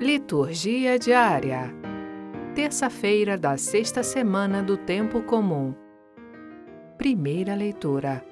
Liturgia 0.00 0.98
diária. 0.98 1.72
Terça-feira 2.52 3.38
da 3.38 3.56
sexta 3.56 4.02
semana 4.02 4.60
do 4.60 4.76
tempo 4.76 5.22
comum. 5.22 5.72
Primeira 6.98 7.54
leitura. 7.54 8.24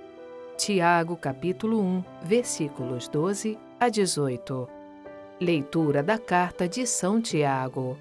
Tiago, 0.57 1.17
capítulo 1.17 1.81
1, 1.81 2.05
versículos 2.25 3.07
12 3.07 3.57
a 3.79 3.89
18. 3.89 4.69
Leitura 5.41 6.03
da 6.03 6.19
carta 6.19 6.69
de 6.69 6.85
São 6.85 7.21
Tiago. 7.21 7.97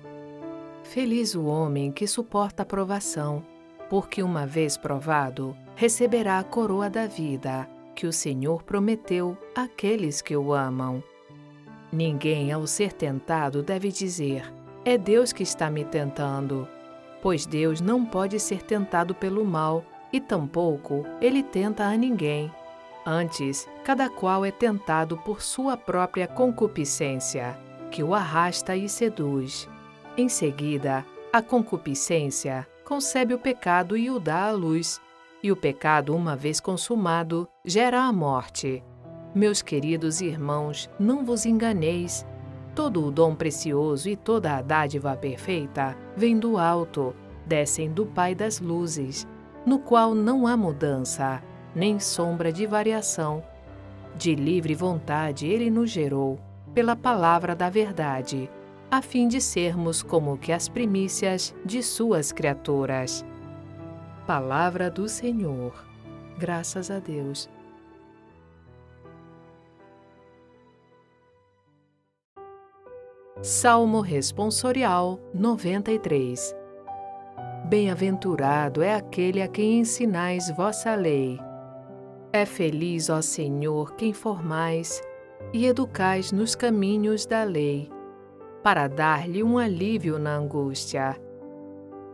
Feliz 0.84 1.36
o 1.36 1.46
homem 1.46 1.92
que 1.92 2.08
suporta 2.08 2.64
a 2.64 2.66
provação, 2.66 3.46
porque 3.92 4.24
uma 4.24 4.48
vez 4.48 4.76
provado, 4.76 5.56
receberá 5.76 6.40
a 6.40 6.44
coroa 6.44 6.90
da 6.90 7.06
vida 7.06 7.70
que 7.96 8.08
o 8.08 8.12
Senhor 8.12 8.64
prometeu 8.64 9.38
àqueles 9.56 10.20
que 10.20 10.36
o 10.36 10.52
amam. 10.52 11.04
Ninguém, 11.92 12.52
ao 12.52 12.66
ser 12.66 12.94
tentado, 12.94 13.62
deve 13.62 13.92
dizer: 13.92 14.52
É 14.86 14.98
Deus 14.98 15.34
que 15.34 15.44
está 15.44 15.70
me 15.70 15.84
tentando, 15.84 16.68
pois 17.22 17.46
Deus 17.46 17.82
não 17.82 18.06
pode 18.06 18.40
ser 18.40 18.62
tentado 18.64 19.14
pelo 19.14 19.44
mal 19.44 19.84
e 20.12 20.20
tampouco 20.20 21.06
ele 21.22 21.44
tenta 21.44 21.84
a 21.86 21.96
ninguém. 21.96 22.52
Antes, 23.06 23.68
cada 23.84 24.10
qual 24.10 24.46
é 24.46 24.52
tentado 24.52 25.18
por 25.18 25.42
sua 25.42 25.76
própria 25.76 26.28
concupiscência, 26.28 27.58
que 27.90 28.04
o 28.04 28.14
arrasta 28.14 28.76
e 28.76 28.88
seduz. 28.88 29.68
Em 30.16 30.30
seguida, 30.30 31.06
a 31.34 31.42
concupiscência 31.42 32.68
concebe 32.86 33.34
o 33.34 33.40
pecado 33.40 33.98
e 33.98 34.10
o 34.10 34.20
dá 34.20 34.48
à 34.48 34.52
luz, 34.52 35.02
e 35.42 35.52
o 35.52 35.56
pecado, 35.56 36.16
uma 36.16 36.36
vez 36.36 36.60
consumado, 36.60 37.48
gera 37.66 38.02
a 38.04 38.14
morte. 38.14 38.84
Meus 39.34 39.62
queridos 39.62 40.20
irmãos, 40.20 40.90
não 41.00 41.24
vos 41.24 41.46
enganeis. 41.46 42.26
Todo 42.76 43.06
o 43.06 43.12
dom 43.12 43.34
precioso 43.34 44.10
e 44.10 44.16
toda 44.18 44.58
a 44.58 44.62
dádiva 44.62 45.16
perfeita 45.16 45.98
vem 46.18 46.38
do 46.38 46.58
alto, 46.58 47.16
descem 47.46 47.90
do 47.90 48.06
Pai 48.06 48.36
das 48.36 48.60
luzes, 48.60 49.26
no 49.66 49.80
qual 49.80 50.14
não 50.14 50.46
há 50.46 50.58
mudança, 50.58 51.42
nem 51.74 51.98
sombra 51.98 52.52
de 52.52 52.66
variação. 52.66 53.42
De 54.18 54.36
livre 54.36 54.76
vontade 54.76 55.48
ele 55.48 55.70
nos 55.70 55.90
gerou, 55.90 56.38
pela 56.74 56.96
palavra 56.96 57.56
da 57.56 57.70
verdade, 57.70 58.50
a 58.90 59.02
fim 59.02 59.30
de 59.30 59.40
sermos 59.40 60.04
como 60.04 60.38
que 60.38 60.52
as 60.52 60.68
primícias 60.68 61.56
de 61.66 61.82
suas 61.82 62.34
criaturas. 62.34 63.26
Palavra 64.28 64.90
do 64.92 65.08
Senhor. 65.08 65.74
Graças 66.38 66.92
a 66.92 67.00
Deus. 67.00 67.50
Salmo 73.44 74.02
Responsorial 74.02 75.20
93 75.34 76.56
Bem-aventurado 77.66 78.84
é 78.84 78.94
aquele 78.94 79.42
a 79.42 79.48
quem 79.48 79.80
ensinais 79.80 80.52
vossa 80.56 80.94
lei. 80.94 81.40
É 82.32 82.46
feliz, 82.46 83.10
ó 83.10 83.20
Senhor, 83.20 83.96
quem 83.96 84.14
formais 84.14 85.02
e 85.52 85.66
educais 85.66 86.32
nos 86.32 86.54
caminhos 86.54 87.26
da 87.26 87.44
lei, 87.44 87.90
para 88.62 88.88
dar-lhe 88.88 89.42
um 89.42 89.58
alívio 89.58 90.20
na 90.20 90.36
angústia. 90.36 91.20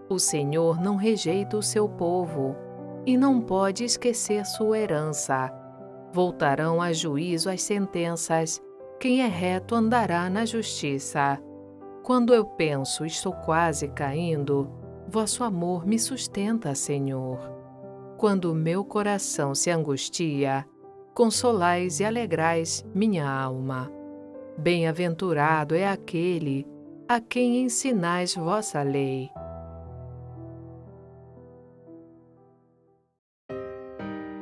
O 0.08 0.18
Senhor 0.18 0.80
não 0.80 0.96
rejeita 0.96 1.58
o 1.58 1.62
seu 1.62 1.90
povo 1.90 2.56
e 3.06 3.18
não 3.18 3.42
pode 3.42 3.84
esquecer 3.84 4.46
sua 4.46 4.80
herança. 4.80 5.54
Voltarão 6.14 6.82
a 6.82 6.94
juízo 6.94 7.50
as 7.50 7.62
sentenças. 7.64 8.66
Quem 9.00 9.22
é 9.22 9.28
reto 9.28 9.76
andará 9.76 10.30
na 10.30 10.46
justiça. 10.46 11.40
Quando 12.04 12.34
eu 12.34 12.46
penso 12.46 13.06
estou 13.06 13.34
quase 13.34 13.88
caindo, 13.90 14.70
vosso 15.08 15.44
amor 15.44 15.86
me 15.86 16.00
sustenta, 16.00 16.74
Senhor. 16.74 17.38
Quando 18.18 18.56
meu 18.56 18.84
coração 18.84 19.54
se 19.54 19.70
angustia, 19.70 20.66
consolais 21.14 22.00
e 22.00 22.06
alegrais 22.06 22.84
minha 22.96 23.30
alma. 23.30 23.92
Bem-aventurado 24.58 25.76
é 25.76 25.88
aquele 25.88 26.66
a 27.08 27.20
quem 27.20 27.64
ensinais 27.64 28.34
vossa 28.34 28.82
lei 28.82 29.30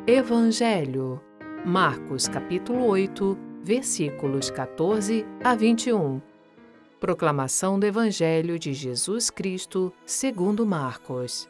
Evangelho, 0.08 1.20
Marcos 1.66 2.28
capítulo 2.28 2.86
8, 2.86 3.36
versículos 3.66 4.52
14 4.52 5.26
a 5.44 5.56
21. 5.56 6.22
Proclamação 7.00 7.80
do 7.80 7.88
Evangelho 7.88 8.60
de 8.60 8.72
Jesus 8.74 9.32
Cristo, 9.32 9.92
segundo 10.06 10.68
Marcos. 10.68 11.50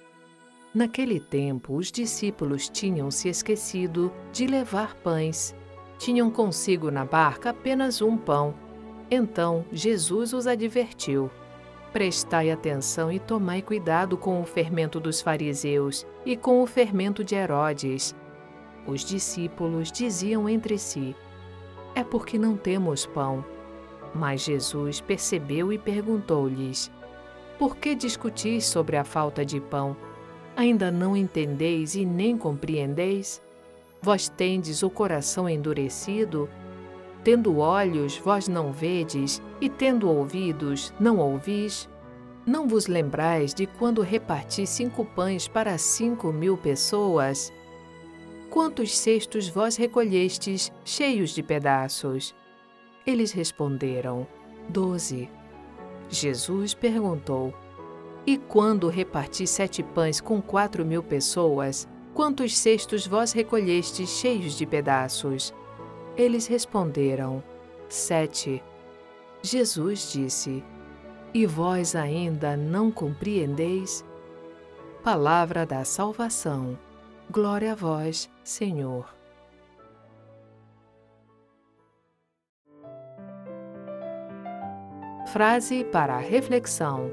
Naquele 0.73 1.19
tempo, 1.19 1.75
os 1.75 1.91
discípulos 1.91 2.69
tinham 2.69 3.11
se 3.11 3.27
esquecido 3.27 4.13
de 4.31 4.47
levar 4.47 4.95
pães. 4.95 5.53
Tinham 5.97 6.31
consigo 6.31 6.89
na 6.89 7.03
barca 7.03 7.49
apenas 7.49 8.01
um 8.01 8.15
pão. 8.15 8.55
Então 9.11 9.65
Jesus 9.69 10.31
os 10.31 10.47
advertiu: 10.47 11.29
Prestai 11.91 12.49
atenção 12.49 13.11
e 13.11 13.19
tomai 13.19 13.61
cuidado 13.61 14.15
com 14.15 14.41
o 14.41 14.45
fermento 14.45 15.01
dos 15.01 15.19
fariseus 15.19 16.07
e 16.25 16.37
com 16.37 16.63
o 16.63 16.65
fermento 16.65 17.25
de 17.25 17.35
Herodes 17.35 18.15
os 18.87 19.03
discípulos 19.03 19.91
diziam 19.91 20.47
entre 20.47 20.77
si: 20.77 21.15
É 21.95 22.03
porque 22.03 22.37
não 22.37 22.57
temos 22.57 23.05
pão. 23.05 23.43
Mas 24.13 24.41
Jesus 24.41 25.01
percebeu 25.01 25.71
e 25.71 25.77
perguntou-lhes: 25.77 26.91
Por 27.57 27.77
que 27.77 27.95
discutis 27.95 28.65
sobre 28.65 28.97
a 28.97 29.03
falta 29.03 29.45
de 29.45 29.61
pão? 29.61 29.95
Ainda 30.55 30.91
não 30.91 31.15
entendeis 31.15 31.95
e 31.95 32.05
nem 32.05 32.37
compreendeis? 32.37 33.41
Vós 34.01 34.29
tendes 34.29 34.83
o 34.83 34.89
coração 34.89 35.49
endurecido? 35.49 36.49
Tendo 37.23 37.57
olhos, 37.57 38.17
vós 38.17 38.47
não 38.47 38.71
vedes, 38.71 39.41
e 39.59 39.67
tendo 39.67 40.09
ouvidos, 40.09 40.93
não 40.99 41.17
ouvis? 41.17 41.89
Não 42.45 42.67
vos 42.67 42.85
lembrais 42.85 43.53
de 43.53 43.65
quando 43.65 44.01
reparti 44.01 44.67
cinco 44.67 45.03
pães 45.03 45.47
para 45.47 45.77
cinco 45.77 46.31
mil 46.31 46.55
pessoas? 46.55 47.51
Quantos 48.55 48.97
cestos 48.97 49.49
vós 49.49 49.75
recolhestes, 49.75 50.71
cheios 50.85 51.31
de 51.31 51.43
pedaços? 51.43 52.33
Eles 53.05 53.33
responderam: 53.33 54.25
Doze. 54.69 55.29
Jesus 56.07 56.73
perguntou: 56.73 57.53
E 58.25 58.37
quando 58.37 58.87
reparti 58.87 59.45
sete 59.45 59.83
pães 59.83 60.21
com 60.21 60.41
quatro 60.41 60.85
mil 60.85 61.03
pessoas, 61.03 61.85
quantos 62.13 62.57
cestos 62.57 63.05
vós 63.05 63.33
recolhestes, 63.33 64.07
cheios 64.07 64.57
de 64.57 64.65
pedaços? 64.65 65.53
Eles 66.15 66.47
responderam: 66.47 67.43
Sete. 67.89 68.63
Jesus 69.41 70.13
disse: 70.13 70.63
E 71.33 71.45
vós 71.45 71.93
ainda 71.93 72.55
não 72.55 72.89
compreendeis? 72.89 74.05
Palavra 75.03 75.65
da 75.65 75.83
salvação. 75.83 76.79
Glória 77.31 77.73
a 77.73 77.75
vós, 77.75 78.29
Senhor. 78.43 79.13
Frase 85.27 85.83
para 85.83 86.15
a 86.15 86.19
reflexão: 86.19 87.09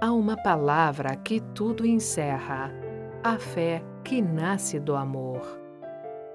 Há 0.00 0.12
uma 0.12 0.36
palavra 0.36 1.16
que 1.16 1.40
tudo 1.54 1.86
encerra, 1.86 2.70
a 3.22 3.38
fé 3.38 3.82
que 4.04 4.20
nasce 4.20 4.78
do 4.78 4.96
amor. 4.96 5.40